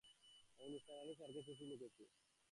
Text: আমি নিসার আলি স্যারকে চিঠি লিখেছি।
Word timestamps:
আমি 0.59 0.69
নিসার 0.73 0.97
আলি 1.01 1.13
স্যারকে 1.17 1.41
চিঠি 1.47 1.65
লিখেছি। 1.71 2.03